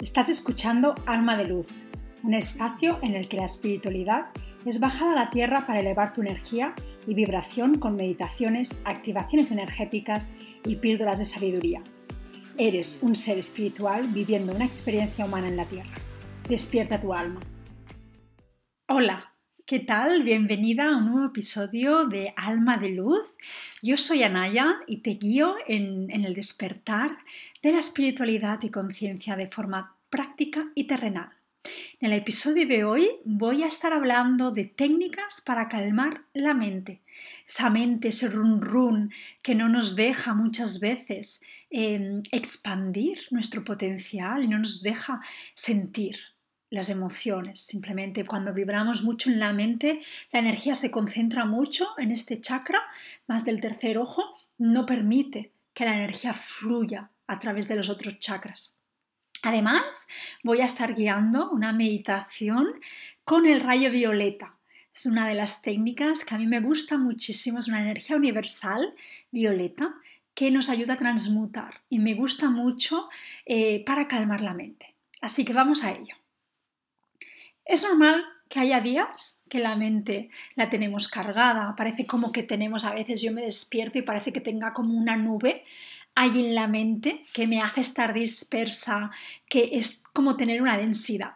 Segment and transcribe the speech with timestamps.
[0.00, 1.68] Estás escuchando Alma de Luz,
[2.22, 4.26] un espacio en el que la espiritualidad
[4.66, 6.74] es bajada a la tierra para elevar tu energía
[7.06, 10.36] y vibración con meditaciones, activaciones energéticas
[10.66, 11.82] y píldoras de sabiduría.
[12.58, 15.92] Eres un ser espiritual viviendo una experiencia humana en la tierra.
[16.46, 17.40] Despierta tu alma.
[18.88, 19.32] Hola,
[19.66, 20.22] ¿qué tal?
[20.22, 23.18] Bienvenida a un nuevo episodio de Alma de Luz.
[23.82, 27.18] Yo soy Anaya y te guío en, el despertar
[27.64, 31.30] de la espiritualidad y conciencia de forma práctica y terrenal.
[31.98, 37.00] En el episodio de hoy voy a estar hablando de técnicas para calmar la mente.
[37.44, 39.10] Esa mente, ese run run
[39.42, 41.40] que no nos deja muchas veces
[41.70, 45.20] eh, expandir nuestro potencial y no nos deja
[45.54, 46.35] sentir
[46.76, 47.60] las emociones.
[47.60, 52.80] Simplemente cuando vibramos mucho en la mente, la energía se concentra mucho en este chakra,
[53.26, 54.22] más del tercer ojo,
[54.58, 58.78] no permite que la energía fluya a través de los otros chakras.
[59.42, 60.06] Además,
[60.42, 62.66] voy a estar guiando una meditación
[63.24, 64.56] con el rayo violeta.
[64.94, 68.94] Es una de las técnicas que a mí me gusta muchísimo, es una energía universal
[69.30, 69.94] violeta
[70.34, 73.08] que nos ayuda a transmutar y me gusta mucho
[73.44, 74.94] eh, para calmar la mente.
[75.20, 76.14] Así que vamos a ello.
[77.66, 82.84] Es normal que haya días que la mente la tenemos cargada, parece como que tenemos
[82.84, 85.64] a veces, yo me despierto y parece que tenga como una nube
[86.16, 89.10] hay en la mente que me hace estar dispersa,
[89.48, 91.34] que es como tener una densidad.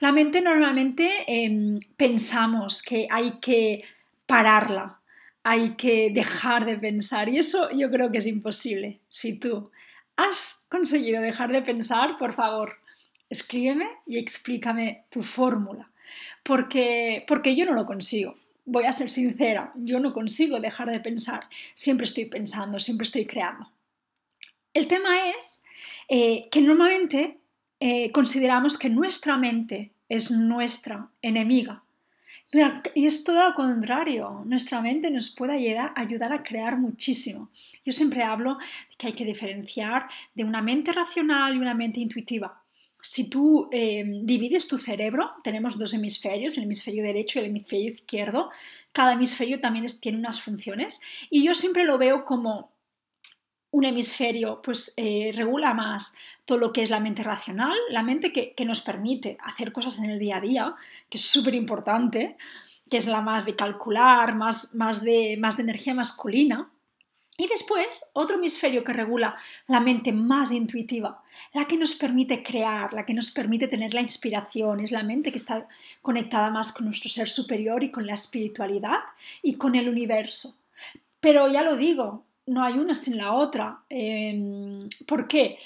[0.00, 3.84] La mente normalmente em, pensamos que hay que
[4.26, 4.98] pararla,
[5.42, 8.98] hay que dejar de pensar y eso yo creo que es imposible.
[9.10, 9.70] Si tú
[10.16, 12.78] has conseguido dejar de pensar, por favor,
[13.30, 15.90] escríbeme y explícame tu fórmula,
[16.42, 18.36] porque, porque yo no lo consigo.
[18.66, 21.44] Voy a ser sincera, yo no consigo dejar de pensar.
[21.74, 23.70] Siempre estoy pensando, siempre estoy creando.
[24.72, 25.64] El tema es
[26.08, 27.38] eh, que normalmente
[27.80, 31.82] eh, consideramos que nuestra mente es nuestra enemiga.
[32.94, 37.50] Y es todo lo contrario, nuestra mente nos puede ayudar, ayudar, a crear muchísimo.
[37.84, 42.00] Yo siempre hablo de que hay que diferenciar de una mente racional y una mente
[42.00, 42.62] intuitiva.
[43.06, 47.92] Si tú eh, divides tu cerebro, tenemos dos hemisferios, el hemisferio derecho y el hemisferio
[47.92, 48.50] izquierdo,
[48.92, 52.72] cada hemisferio también tiene unas funciones y yo siempre lo veo como
[53.72, 56.16] un hemisferio pues eh, regula más
[56.46, 60.08] todo lo que es la mente racional, la mente que, nos permite hacer cosas en
[60.08, 60.74] el día a día,
[61.10, 62.38] que es súper importante,
[62.88, 66.70] que es la más de calcular, más, más, de, más de energía masculina.
[67.36, 69.34] Y después, otro hemisferio que regula
[69.66, 71.22] la mente más intuitiva,
[71.52, 75.32] la que nos permite crear, la que nos permite tener la inspiración, es la mente
[75.32, 75.66] que está
[76.00, 79.00] conectada más con nuestro ser superior y con la espiritualidad
[79.42, 80.56] y con el universo.
[81.18, 83.80] Pero ya lo digo, no hay una sin la otra.
[83.88, 85.58] Em, ¿Por qué?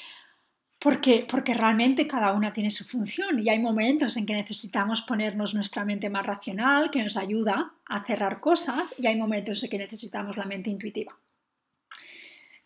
[0.78, 5.54] Porque, porque realmente cada una tiene su función y hay momentos en que necesitamos ponernos
[5.54, 9.78] nuestra mente más racional, que nos ayuda a cerrar cosas, y hay momentos en que
[9.78, 11.16] necesitamos la mente intuitiva.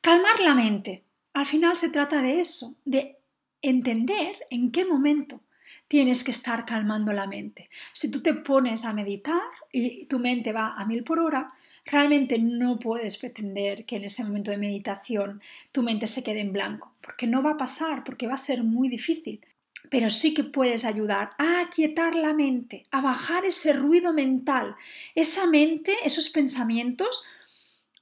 [0.03, 1.05] Calmar la mente.
[1.33, 3.19] Al final se trata de eso, de
[3.63, 5.41] entender en qué momento
[5.87, 7.71] tienes que estar calmando la mente.
[7.93, 9.41] Si tú te pones a meditar
[9.71, 11.53] y tu mente va a mil por hora,
[11.85, 15.41] realmente no puedes pretender que en ese momento de meditación
[15.71, 18.65] tu mente se quede en blanco, porque no va a pasar, porque va a ser
[18.65, 19.41] muy difícil.
[19.89, 24.75] Pero sí que puedes ayudar a aquietar la mente, a bajar ese ruido mental,
[25.15, 27.25] esa mente, esos pensamientos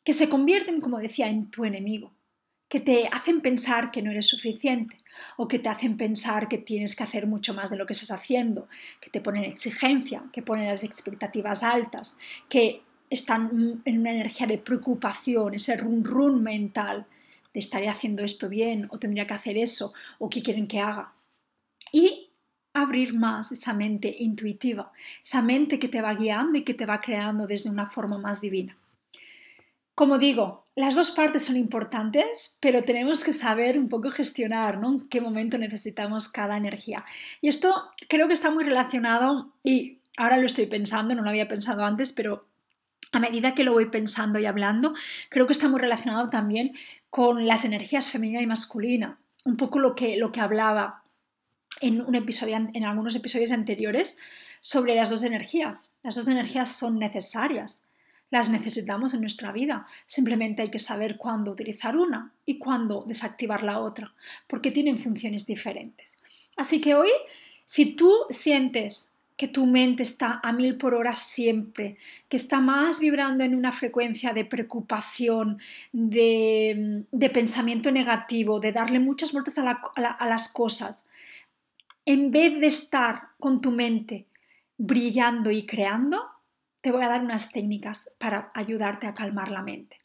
[0.04, 2.12] que se convierten, como decía, en tu enemigo,
[2.68, 4.96] que te hacen pensar que no eres suficiente
[5.36, 8.12] o que te hacen pensar que tienes que hacer mucho más de lo que estás
[8.12, 8.68] haciendo,
[9.00, 12.18] que te ponen exigencia, que ponen las expectativas altas,
[12.48, 17.06] que están en una energía de preocupación, ese run run mental
[17.52, 21.12] de estaré haciendo esto bien o tendría que hacer eso o qué quieren que haga.
[21.92, 22.30] Y
[22.72, 27.00] abrir más esa mente intuitiva, esa mente que te va guiando y que te va
[27.00, 28.76] creando desde una forma más divina.
[30.00, 34.92] Como digo, las dos partes son importantes, pero tenemos que saber un poco gestionar ¿no?
[34.92, 37.04] en qué momento necesitamos cada energía.
[37.42, 37.74] Y esto
[38.08, 42.12] creo que está muy relacionado y ahora lo estoy pensando, no lo había pensado antes,
[42.12, 42.48] pero
[43.12, 44.94] a medida que lo voy pensando y hablando,
[45.28, 46.72] creo que está muy relacionado también
[47.10, 49.18] con las energías femenina y masculina.
[49.44, 51.02] Un poco lo que, lo que hablaba
[51.82, 54.18] en, un episodio, en algunos episodios anteriores
[54.62, 55.90] sobre las dos energías.
[56.02, 57.86] Las dos energías son necesarias.
[58.30, 59.86] Las necesitamos en nuestra vida.
[60.06, 64.12] Simplemente hay que saber cuándo utilizar una y cuándo desactivar la otra,
[64.46, 66.16] porque tienen funciones diferentes.
[66.56, 67.10] Así que hoy,
[67.66, 71.96] si tú sientes que tu mente está a mil por hora siempre,
[72.28, 75.58] que está más vibrando en una frecuencia de preocupación,
[75.92, 81.06] de, pensamiento negativo, de darle muchas vueltas a, las cosas.
[82.04, 84.26] en vez de estar con tu mente
[84.76, 86.22] brillando y creando,
[86.80, 90.00] te voy a dar unas técnicas para ayudarte a calmar la mente.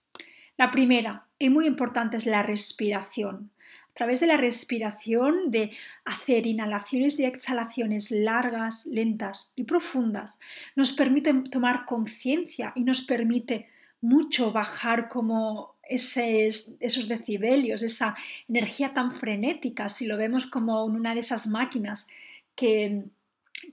[0.58, 3.52] La primera y muy importante es la respiración.
[3.60, 5.72] A través de la respiración, de
[6.04, 10.40] hacer inhalaciones y exhalaciones largas, lentas y profundas,
[10.76, 13.70] nos permite tomar conciencia y nos permite
[14.02, 18.16] mucho bajar como esos decibelios, esa
[18.50, 22.08] energía tan frenética, si lo vemos como una de esas máquinas
[22.56, 23.06] que,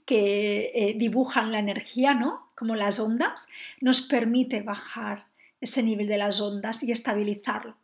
[0.05, 2.52] que eh, dibujan la energía, ¿no?
[2.63, 3.49] Como las ondas,
[3.81, 5.25] nos permite bajar
[5.61, 7.75] ese nivel de las ondas y estabilizarlo.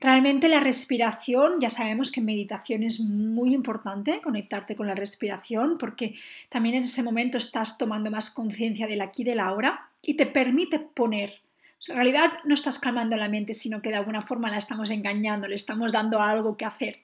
[0.00, 6.16] Realmente la respiración, ya sabemos que meditación es muy importante conectarte con la respiración porque
[6.48, 10.26] también en ese momento estás tomando más conciencia del aquí y del ahora y te
[10.26, 11.38] permite poner.
[11.86, 15.46] En realidad no estás calmando la mente, sino que de alguna forma la estamos engañando,
[15.46, 16.98] le estamos dando algo que hacer.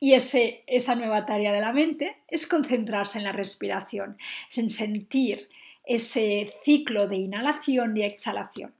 [0.00, 4.16] Y ese, esa nueva tarea de la mente es concentrarse en la respiración,
[4.50, 5.48] es en sentir
[5.88, 8.74] ese ciclo de inhalación y exhalación.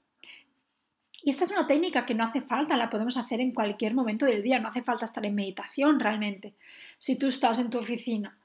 [1.23, 4.27] Y esta es una técnica que no hace falta, la podemos hacer en cualquier momento
[4.27, 6.55] del día, no hace falta estar en meditación realmente.
[6.99, 8.39] Si tú estás en tu oficina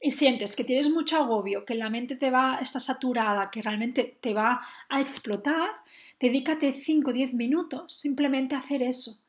[0.00, 4.18] y sientes que tienes mucho agobio, que la mente te va, está saturada, que realmente
[4.20, 5.70] te va a explotar,
[6.20, 9.20] dedícate 5 o 10 minutos simplemente a hacer eso.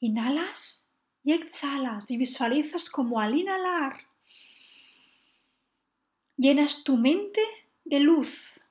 [0.00, 0.88] Inhalas
[1.22, 4.10] y exhalas y visualizas como al inhalar
[6.40, 7.42] llenas tu mente
[7.90, 8.62] de luz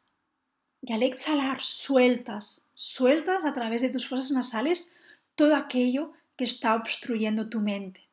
[0.82, 4.96] y al exhalar sueltas, sueltas a través de tus fosas nasales
[5.36, 8.08] todo aquello que está obstruyendo tu mente.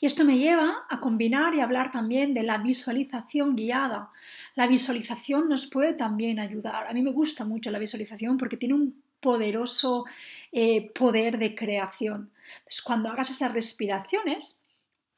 [0.00, 4.10] Y esto me lleva a combinar y hablar también de la visualización guiada.
[4.54, 6.86] La visualización nos puede también ayudar.
[6.86, 10.04] A mí me gusta mucho la visualización porque tiene un poderoso
[10.52, 12.30] eh, poder de creación.
[12.58, 14.60] Entonces, cuando hagas esas respiraciones,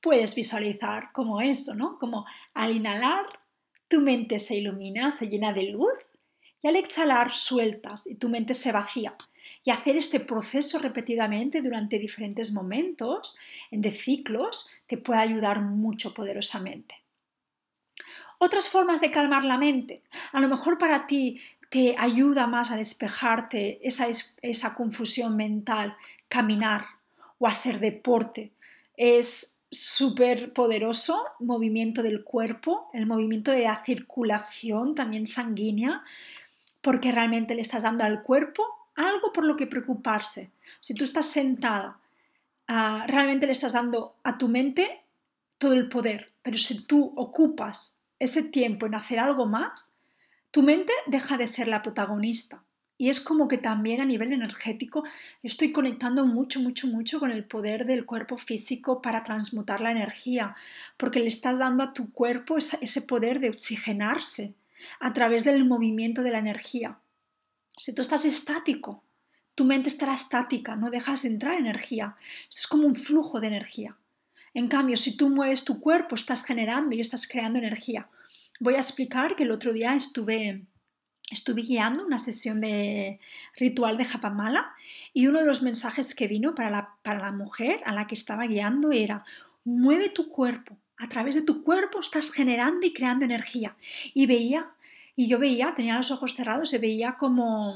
[0.01, 1.99] puedes visualizar como eso, ¿no?
[1.99, 2.25] Como
[2.55, 3.27] al inhalar,
[3.93, 5.93] tu mente se ilumina, se llena de luz
[6.63, 9.15] y al exhalar sueltas y tu mente se vacía.
[9.65, 13.37] Y hacer este proceso repetidamente durante diferentes momentos
[13.71, 16.95] de ciclos te puede ayudar mucho poderosamente.
[18.39, 20.01] Otras formas de calmar la mente.
[20.33, 24.07] A lo mejor para ti te ayuda más a despejarte esa,
[24.41, 25.95] esa confusión mental,
[26.31, 26.87] caminar
[27.39, 28.53] o hacer deporte.
[28.97, 36.05] Es súper poderoso movimiento del cuerpo, el movimiento de la circulación también sanguínea,
[36.83, 38.63] porque realmente le estás dando al cuerpo
[38.95, 40.51] algo por lo que preocuparse.
[40.81, 41.99] Si tú estás sentada,
[42.69, 45.01] ah, realmente le estás dando a tu mente
[45.57, 49.95] todo el poder, pero si tú ocupas ese tiempo en hacer algo más,
[50.51, 52.62] tu mente deja de ser la protagonista.
[53.03, 55.03] Y es como que también a nivel energético
[55.43, 60.55] estoy conectando mucho, mucho, mucho con el poder del cuerpo físico para transmutar la energía,
[60.97, 64.55] porque le estás dando a tu cuerpo ese poder de oxigenarse,
[65.01, 66.97] a través del movimiento de la energía.
[67.77, 69.03] Si tú estás estático,
[69.57, 72.15] tu mente estará estática, no dejas entrar energía.
[72.55, 73.97] es como un flujo de energía.
[74.55, 78.07] En cambio, si tú mueves tu cuerpo, estás generando y estás creando energía.
[78.61, 80.63] Voy a explicar que el otro día estuve,
[81.33, 83.19] estuve guiando una sesión de
[83.57, 84.73] ritual de Japamala
[85.13, 88.15] y uno de los mensajes que vino para la, para la mujer a la que
[88.15, 89.25] estaba guiando era
[89.65, 93.77] mueve tu cuerpo, a través de tu cuerpo estás generando y creando energía.
[94.15, 94.71] Y veía,
[95.17, 97.75] y yo veía, tenía los ojos cerrados, se veía como,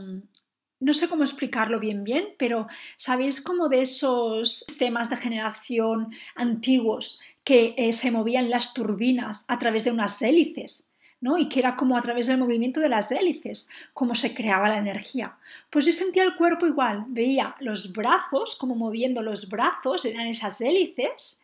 [0.81, 7.21] no sé cómo explicarlo bien bien, pero sabéis como de esos sistemas de generación antiguos
[7.45, 10.93] que eh, se movían las turbinas a través de unas hélices.
[11.39, 14.79] Y que era como a través del movimiento de las hélices, como se creaba la
[14.79, 15.37] energía.
[15.71, 20.61] Pues yo sentía el cuerpo igual, veía los brazos, como moviendo los brazos, eran esas
[20.61, 21.41] hélices,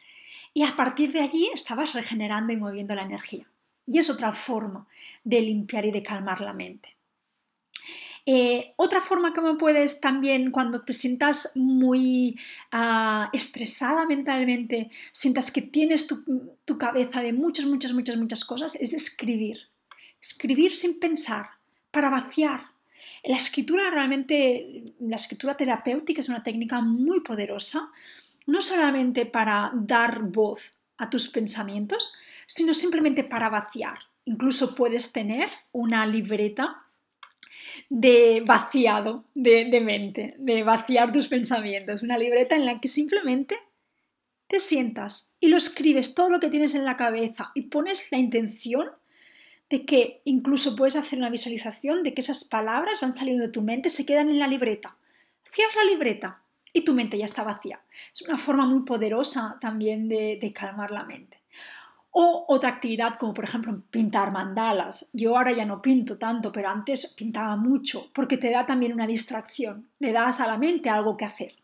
[0.54, 3.46] y a partir de allí estabas regenerando y moviendo la energía.
[3.86, 4.86] Y es otra forma
[5.24, 6.94] de limpiar y de calmar la mente.
[8.24, 12.38] Eh, otra forma me puedes también, cuando te sientas muy
[12.70, 16.22] ah, estresada mentalmente, sientas que tienes tu,
[16.64, 19.58] tu, cabeza de muchas, muchas, muchas, muchas cosas, es escribir.
[20.20, 21.50] Escribir sin pensar,
[21.90, 22.66] para vaciar.
[23.24, 27.90] La escritura realmente, la escritura terapéutica es una técnica muy poderosa
[28.46, 32.14] no solamente para dar voz a tus pensamientos,
[32.46, 33.98] sino simplemente para vaciar.
[34.24, 36.81] Incluso puedes tener una libreta
[37.88, 43.56] de vaciado de, mente, de vaciar tus pensamientos, una libreta en la que simplemente
[44.46, 48.18] te sientas y lo escribes todo lo que tienes en la cabeza y pones la
[48.18, 48.90] intención
[49.70, 53.62] de que incluso puedes hacer una visualización de que esas palabras van saliendo de tu
[53.62, 54.96] mente, se quedan en la libreta.
[55.50, 57.80] Cierras la libreta, y tu mente ya está vacía.
[58.12, 61.41] Es una forma muy poderosa también de, calmar la mente.
[62.14, 65.10] O otra actividad como por ejemplo pintar mandalas.
[65.14, 69.06] Yo ahora ya no pinto tanto, pero antes pintaba mucho porque te da también una
[69.06, 71.54] distracción, le das a la mente algo que hacer.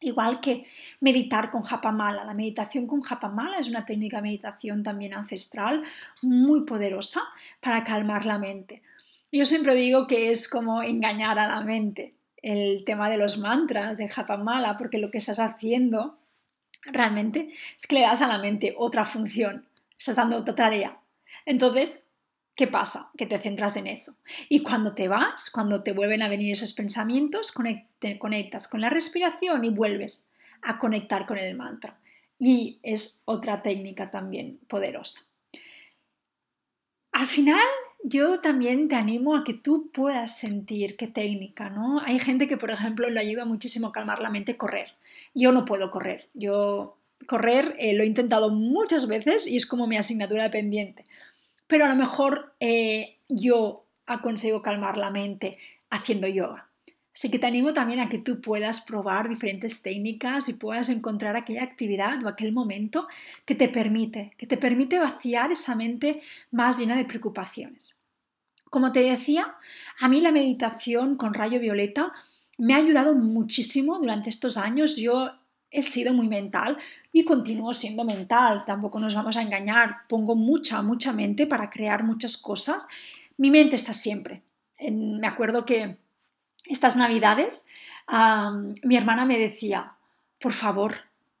[0.00, 0.66] Igual que
[1.00, 2.24] meditar con japamala.
[2.24, 5.82] La meditación con japamala es una técnica de meditación también ancestral
[6.22, 7.22] muy poderosa
[7.60, 8.82] para calmar la mente.
[9.30, 13.96] Yo siempre digo que es como engañar a la mente el tema de los mantras
[13.96, 16.18] de japamala, porque lo que estás haciendo
[16.84, 19.64] realmente es que le das a la mente otra función,
[20.02, 20.98] estás dando otra tarea.
[21.46, 22.02] Entonces,
[22.56, 23.10] ¿qué pasa?
[23.16, 24.16] Que te centras en eso.
[24.48, 27.54] Y cuando te vas, cuando te vuelven a venir esos pensamientos,
[28.00, 32.00] te conectas con la respiración y vuelves a conectar con el mantra.
[32.36, 35.20] Y es otra técnica también poderosa.
[37.12, 37.62] Al final,
[38.02, 42.00] yo también te animo a que tú puedas sentir qué técnica, ¿no?
[42.00, 44.94] Hay gente que, por ejemplo, le ayuda muchísimo a calmar la mente correr.
[45.32, 46.28] Yo no puedo correr.
[46.34, 51.04] Yo correr eh, lo he intentado muchas veces y es como mi asignatura pendiente.
[51.66, 53.84] Pero a lo mejor eh, yo
[54.22, 55.58] consigo calmar la mente
[55.90, 56.68] haciendo yoga.
[57.14, 61.36] Así que te animo también a que tú puedas probar diferentes técnicas y puedas encontrar
[61.36, 63.06] aquella actividad o aquel momento
[63.44, 68.00] que te permite, que te permite vaciar esa mente más llena de preocupaciones.
[68.70, 69.54] Como te decía,
[70.00, 72.12] a mí la meditación con rayo violeta
[72.56, 74.96] me ha ayudado muchísimo durante estos años.
[74.96, 75.32] Yo
[75.72, 76.78] he sido muy mental
[77.12, 82.04] y continúo siendo mental, tampoco nos vamos a engañar, pongo mucha, mucha mente para crear
[82.04, 82.86] muchas cosas.
[83.38, 84.42] Mi mente está siempre.
[84.78, 85.96] me acuerdo que
[86.66, 87.68] estas navidades,
[88.82, 89.94] mi hermana me decía,
[90.38, 90.96] por favor,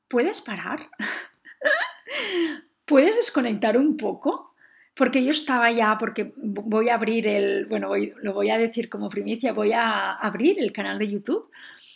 [0.08, 0.88] ¿puedes parar?
[2.84, 4.54] ¿Puedes desconectar un poco?
[4.94, 9.08] Porque yo estaba ya, porque voy a abrir el, bueno, lo voy a decir como
[9.08, 11.50] primicia, voy a abrir el canal de YouTube.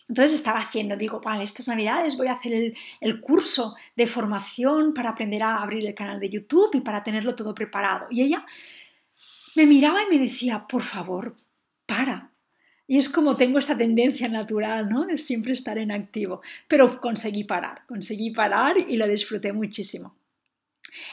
[0.09, 4.95] Entonces estaba haciendo, digo, vale, estas navidades voy a hacer el, el, curso de formación
[4.95, 8.07] para aprender a abrir el canal de YouTube y para tenerlo todo preparado.
[8.11, 8.47] Y ella
[9.57, 11.35] me miraba y me decía, por favor,
[11.87, 12.31] para,
[12.89, 15.07] y es como tengo esta tendencia natural, ¿no?
[15.07, 16.41] De siempre estar en activo.
[16.69, 20.15] Pero conseguí parar, conseguí parar y lo disfruté muchísimo.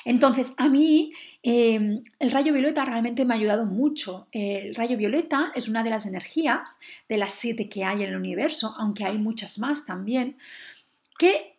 [0.05, 4.27] Entonces, a mí em, el rayo violeta realmente me ha ayudado mucho.
[4.31, 8.15] El rayo violeta es una de las energías de las siete que hay en el
[8.15, 10.37] universo, aunque hay muchas más también,
[11.17, 11.55] que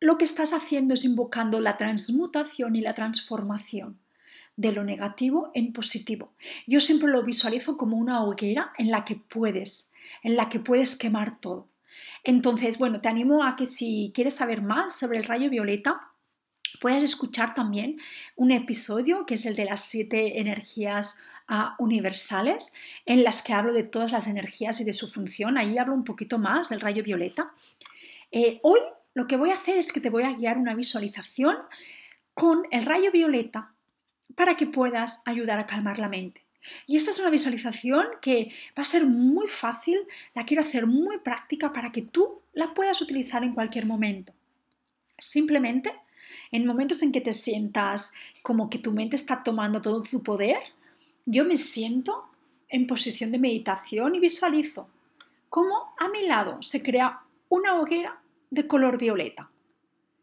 [0.00, 3.98] lo que estás haciendo es invocando la transmutación y la transformación
[4.56, 6.32] de lo negativo en positivo.
[6.66, 10.96] Yo siempre lo visualizo como una hoguera en la que puedes, en la que puedes
[10.96, 11.68] quemar todo.
[12.24, 16.11] Entonces, bueno, te animo a que si quieres saber más sobre el rayo violeta,
[16.82, 18.00] puedas escuchar también
[18.34, 22.74] un episodio que es el de las siete energías ah, universales,
[23.06, 25.56] en las que hablo de todas las energías y de su función.
[25.58, 27.52] Ahí hablo un poquito más del rayo violeta.
[28.32, 28.80] Eh, hoy
[29.14, 31.56] lo que voy a hacer es que te voy a guiar una visualización
[32.34, 33.72] con el rayo violeta
[34.34, 36.42] para que puedas ayudar a calmar la mente.
[36.88, 40.00] Y esta es una visualización que va a ser muy fácil,
[40.34, 44.32] la quiero hacer muy práctica para que tú la puedas utilizar en cualquier momento.
[45.16, 45.92] Simplemente,
[46.52, 50.58] en momentos en que te sientas como que tu mente está tomando todo tu poder,
[51.24, 52.26] yo me siento
[52.68, 54.88] en posición de meditación y visualizo
[55.48, 59.50] cómo a mi lado se crea una hoguera de color violeta.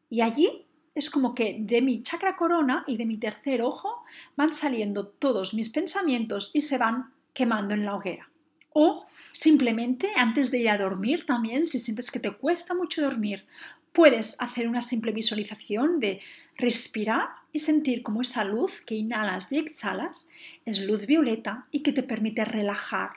[0.09, 4.03] Y allí es como que de mi chakra corona y de mi tercer ojo
[4.35, 8.29] van saliendo todos mis pensamientos y se van quemando en la hoguera.
[8.73, 13.45] O simplemente antes de ir a dormir también, si sientes que te cuesta mucho dormir,
[13.93, 16.21] puedes hacer una simple visualización de
[16.57, 20.29] respirar y sentir como esa luz que inhalas y exhalas
[20.65, 23.11] es luz violeta y que te permite relajar.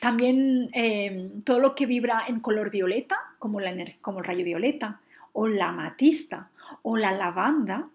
[0.00, 3.60] También eh, todo lo que vibra en color violeta, como,
[4.00, 5.00] como el rayo violeta
[5.32, 6.50] o la amatista
[6.82, 7.88] o la lavanda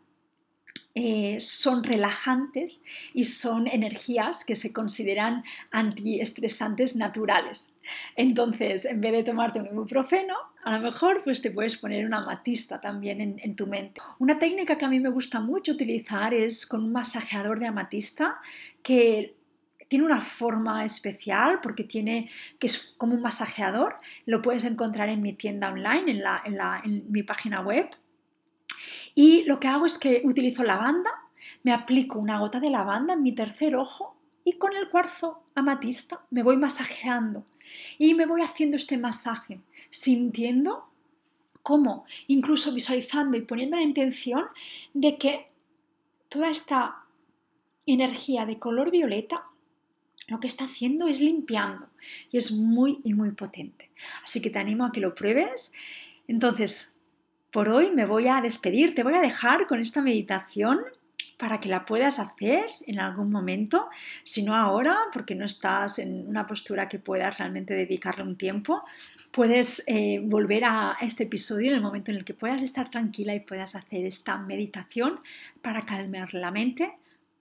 [0.98, 7.82] eh, son relajantes y son energías que se consideran antiestresantes naturales.
[8.16, 12.20] Entonces, en vez de tomarte un ibuprofeno, a lo mejor pues te puedes poner una
[12.20, 14.00] amatista también en, en, tu mente.
[14.20, 18.40] Una técnica que a mí me gusta mucho utilizar es con un masajeador de amatista
[18.82, 19.36] que
[19.90, 23.98] tiene una forma especial porque tiene que es como un masajeador.
[24.26, 27.90] Lo puedes encontrar en mi tienda online, en, la, en, la, en mi página web
[29.16, 31.10] y lo que hago es que utilizo lavanda,
[31.64, 36.20] me aplico una gota de lavanda en mi tercer ojo y con el cuarzo amatista
[36.30, 37.46] me voy masajeando
[37.98, 40.88] y me voy haciendo este masaje, sintiendo
[41.64, 44.46] cómo, incluso visualizando y poniendo la intención
[44.94, 45.48] de que
[46.30, 46.98] toda esta
[47.86, 49.46] energía de color violeta
[50.28, 51.88] lo que está haciendo es limpiando
[52.32, 53.92] y es muy y muy potente.
[54.24, 55.74] Así que te animo a que lo pruebes.
[56.28, 56.92] Entonces,
[57.56, 60.82] por hoy me voy a despedir, te voy a dejar con esta meditación
[61.38, 63.88] para que la puedas hacer en algún momento,
[64.26, 68.84] si no ahora, porque no estás en una postura que puedas realmente dedicarle un tiempo,
[69.32, 73.34] puedes eh, volver a este episodio en el momento en el que puedas estar tranquila
[73.34, 75.22] y puedas hacer esta meditación
[75.62, 76.92] para calmar la mente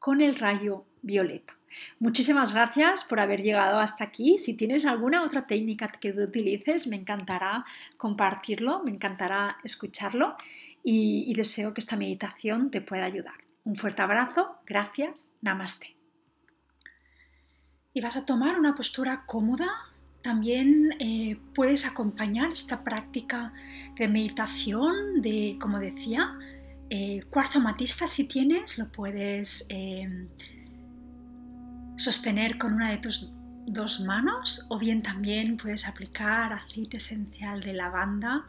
[0.04, 1.54] con el rayo violeta.
[1.99, 4.37] Muchísimas gracias por haber llegado hasta aquí.
[4.37, 7.64] Si tienes alguna otra técnica que utilices, me encantará
[7.96, 10.37] compartirlo, me encantará escucharlo
[10.82, 13.32] y deseo que esta meditación te pueda ayudar.
[13.64, 15.96] Un fuerte abrazo, gracias, namaste.
[17.94, 19.70] Y vas a tomar una postura cómoda.
[20.20, 23.54] También eh, puedes acompañar esta práctica
[23.96, 26.38] de meditación, de, como decía,
[26.91, 30.29] eh, cuarzo matista si tienes, lo puedes eh,
[31.97, 33.33] sostener con una de tus
[33.67, 38.47] dos manos o bien también puedes aplicar aceite esencial de lavanda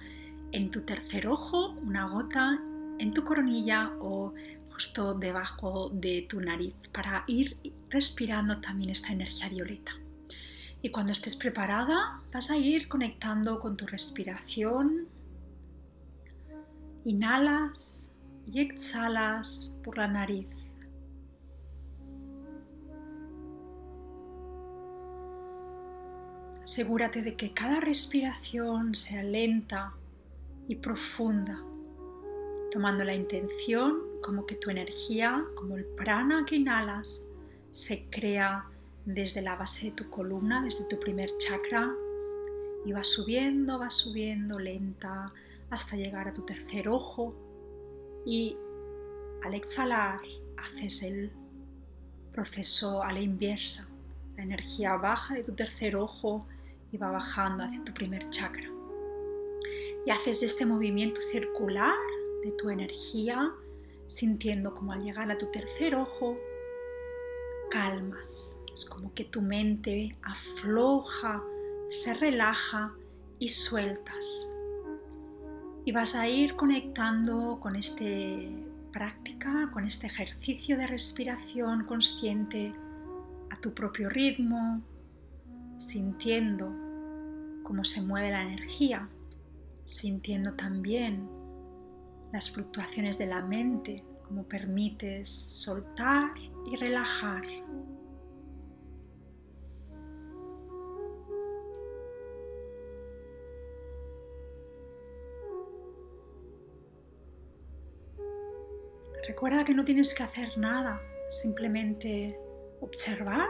[0.52, 2.60] en tu tercer ojo, una gota
[3.00, 4.34] en tu coronilla o
[4.72, 7.58] justo debajo de tu nariz para ir
[7.90, 9.92] respirando también esta energía violeta.
[10.82, 15.08] Y cuando estés preparada vas a ir conectando con tu respiración.
[17.06, 18.15] Inhalas
[18.52, 20.48] y exhalas por la nariz.
[26.64, 29.94] Asegúrate de que cada respiración sea lenta
[30.68, 31.62] y profunda,
[32.72, 37.30] tomando la intención como que tu energía, como el prana que inhalas,
[37.72, 38.66] se crea
[39.06, 41.94] desde la base de tu columna, desde tu primer chakra,
[42.84, 45.32] y va subiendo, va subiendo lenta
[45.70, 47.36] hasta llegar a tu tercer ojo.
[48.26, 48.58] Y
[49.44, 50.20] al exhalar
[50.58, 51.32] haces el
[52.32, 53.96] proceso a la inversa.
[54.36, 56.46] La energía baja de tu tercer ojo
[56.92, 58.70] y va bajando hacia tu primer chakra.
[60.06, 61.96] Y haces este movimiento circular
[62.44, 63.52] de tu energía
[64.08, 66.38] sintiendo como al llegar a tu tercer ojo,
[67.70, 68.62] calmas.
[68.74, 71.44] Es como que tu mente afloja,
[71.90, 72.94] se relaja
[73.40, 74.55] y sueltas.
[75.86, 78.04] Y vas a ir conectando con esta
[78.92, 82.74] práctica, con este ejercicio de respiración consciente
[83.52, 84.82] a tu propio ritmo,
[85.78, 86.72] sintiendo
[87.64, 89.08] cómo se mueve la energía,
[89.84, 91.30] sintiendo también
[92.32, 96.32] las fluctuaciones de la mente, como permites soltar
[96.66, 97.44] y relajar.
[109.28, 112.38] Recuerda que no tienes que hacer nada, simplemente
[112.80, 113.50] observar,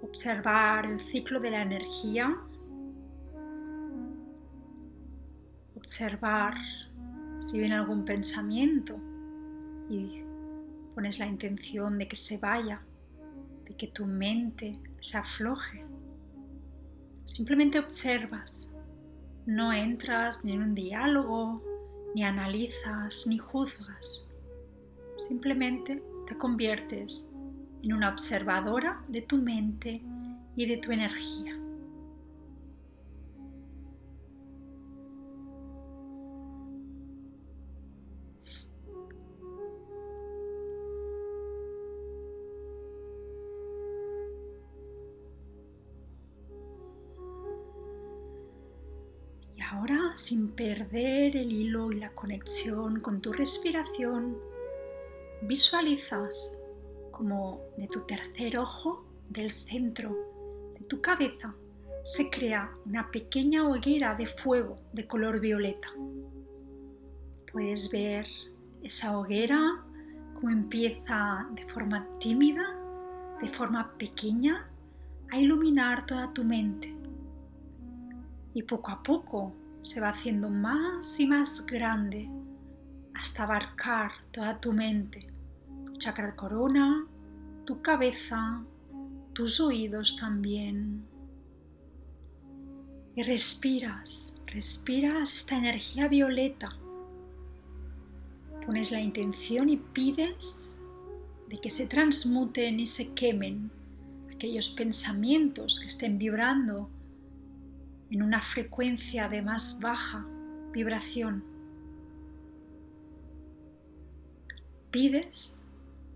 [0.00, 2.34] observar el ciclo de la energía,
[5.76, 6.54] observar
[7.40, 8.98] si viene algún pensamiento
[9.90, 10.22] y
[10.94, 12.80] pones la intención de que se vaya,
[13.66, 15.84] de que tu mente se afloje.
[17.26, 18.72] Simplemente observas,
[19.44, 21.69] no entras ni en un diálogo,
[22.14, 24.28] ni analizas, ni juzgas.
[25.16, 27.28] Simplemente te conviertes
[27.82, 30.02] en una observadora de tu mente
[30.56, 31.59] y de tu energía.
[49.80, 54.36] Ahora, sin perder el hilo y la conexión con tu respiración,
[55.42, 56.62] visualizas
[57.10, 60.14] como de tu tercer ojo, del centro
[60.78, 61.54] de tu cabeza,
[62.04, 65.88] se crea una pequeña hoguera de fuego de color violeta.
[67.50, 68.26] Puedes ver
[68.82, 69.82] esa hoguera
[70.34, 72.64] como empieza de forma tímida,
[73.40, 74.68] de forma pequeña,
[75.30, 76.94] a iluminar toda tu mente.
[78.52, 82.28] Y poco a poco se va haciendo más y más grande
[83.14, 85.26] hasta abarcar toda tu mente,
[85.86, 87.06] tu chakra corona,
[87.64, 88.64] tu cabeza,
[89.32, 91.04] tus oídos también.
[93.14, 96.76] Y respiras, respiras esta energía violeta.
[98.64, 100.76] Pones la intención y pides
[101.48, 103.70] de que se transmuten y se quemen
[104.32, 106.88] aquellos pensamientos que estén vibrando
[108.10, 110.26] en una frecuencia de más baja
[110.72, 111.44] vibración.
[114.90, 115.66] Pides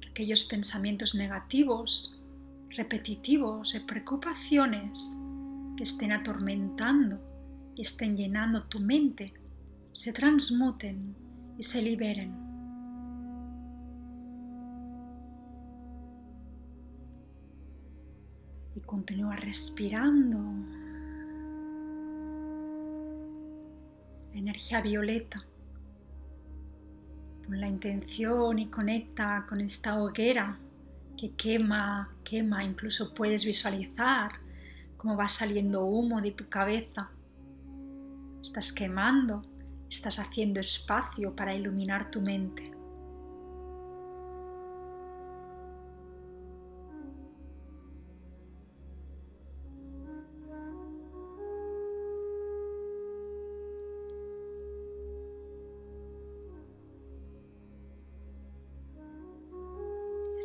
[0.00, 2.20] que aquellos pensamientos negativos,
[2.70, 5.18] repetitivos, de preocupaciones
[5.76, 7.20] que estén atormentando
[7.76, 9.32] y estén llenando tu mente,
[9.92, 11.14] se transmuten
[11.56, 12.34] y se liberen.
[18.74, 20.83] Y continúa respirando
[24.44, 25.44] energía violeta.
[27.44, 30.58] Pon la intención y conecta con esta hoguera
[31.16, 34.32] que quema, quema, incluso puedes visualizar
[34.98, 37.10] cómo va saliendo humo de tu cabeza.
[38.42, 39.42] Estás quemando,
[39.88, 42.73] estás haciendo espacio para iluminar tu mente.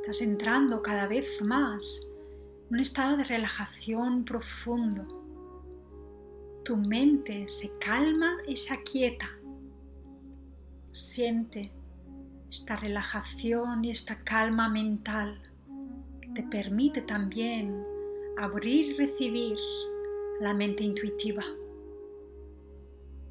[0.09, 2.01] Estás entrando cada vez más
[2.67, 5.05] en un estado de relajación profundo.
[6.65, 9.29] Tu mente se calma y se aquieta.
[10.91, 11.71] Siente
[12.49, 15.39] esta relajación y esta calma mental
[16.21, 17.83] que te permite también
[18.39, 19.59] abrir y recibir
[20.39, 21.43] la mente intuitiva,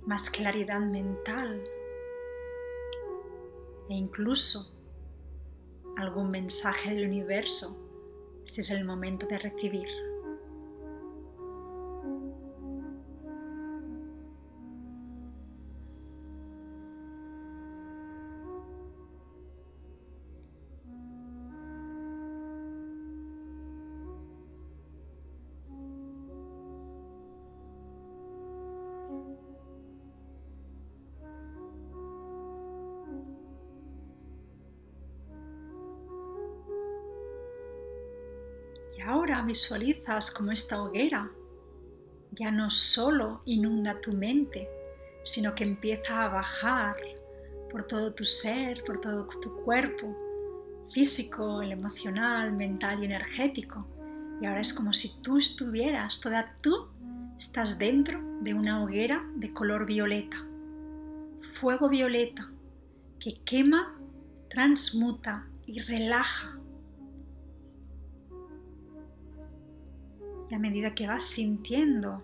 [0.06, 1.60] más claridad mental
[3.88, 4.77] e incluso
[5.98, 7.66] algún mensaje del universo
[8.44, 10.07] si es el momento de recibir.
[38.98, 41.30] Y ahora visualizas como esta hoguera
[42.32, 44.68] ya no solo inunda tu mente,
[45.22, 46.96] sino que empieza a bajar
[47.70, 50.16] por todo tu ser, por todo tu cuerpo,
[50.92, 53.86] físico, el emocional, mental y energético.
[54.40, 56.88] Y ahora es como si tú estuvieras, toda tú
[57.38, 60.44] estás dentro de una hoguera de color violeta,
[61.52, 62.50] fuego violeta,
[63.20, 63.96] que quema,
[64.48, 66.58] transmuta y relaja
[70.50, 72.18] y a medida que vas sintiendo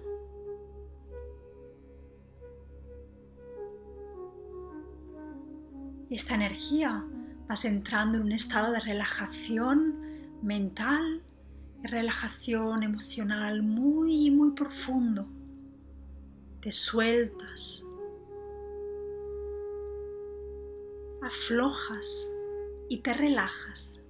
[6.11, 7.05] esta energía,
[7.49, 11.23] vas entrando en un estado de relajación mental
[11.85, 15.27] relajación emocional muy, muy profundo.
[16.61, 17.85] Te sueltas,
[21.23, 22.33] aflojas
[22.89, 24.04] y te relajas.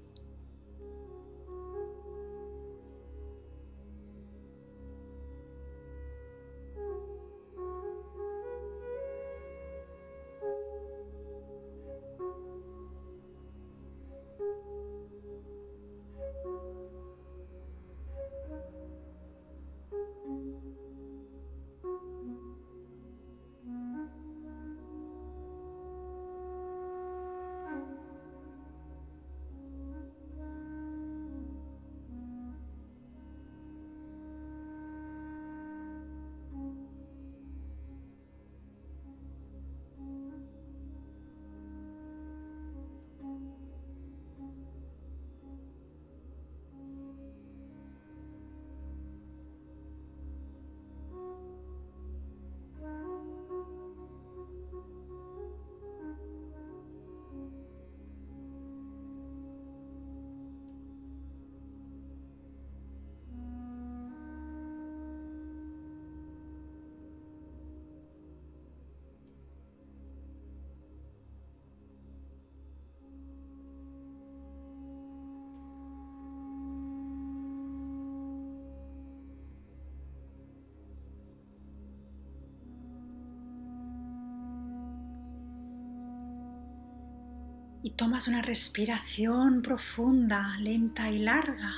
[87.85, 91.71] Y tomas una respiración profunda, lenta y larga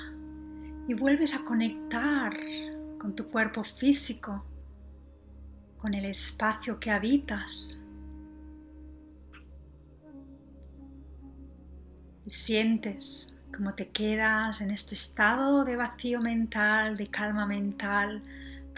[0.87, 2.33] y vuelves a conectar
[2.97, 4.47] con tu cuerpo físico,
[5.79, 7.85] con el espacio que habitas.
[12.25, 18.23] Y sientes cómo te quedas en este estado de vacío mental, de calma mental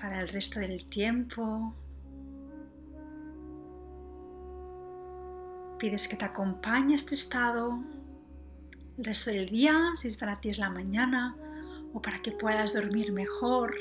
[0.01, 1.75] para el resto del tiempo,
[5.79, 7.79] Pides que te acompañe este estado
[8.99, 11.37] el resto del día, si es para ti es la mañana,
[11.93, 13.77] o para que puedas dormir mejor.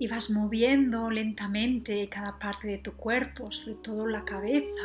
[0.00, 4.82] Y vas moviendo lentamente cada parte de tu cuerpo, sobre todo la cabeza,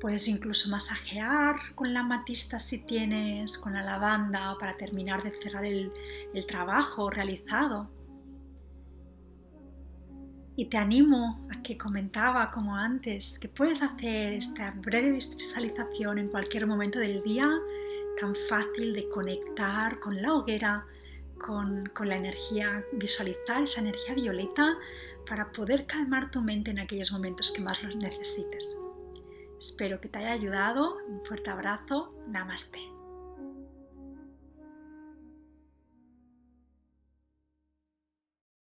[0.00, 5.64] Puedes incluso masajear con la matista si tienes, con la lavanda para terminar de cerrar
[5.64, 5.90] el,
[6.34, 7.88] el trabajo realizado.
[10.56, 16.28] Y te animo a que comentaba como antes que puedes hacer esta breve visualización en
[16.28, 17.48] cualquier momento del día,
[18.18, 20.86] tan fácil de conectar con la hoguera,
[21.44, 24.78] con, con la energía, visualizar esa energía violeta
[25.28, 28.78] para poder calmar tu mente en aquellos momentos que más los necesites.
[29.58, 30.98] Espero que te haya ayudado.
[31.08, 32.14] Un fuerte abrazo.
[32.28, 32.95] Namaste.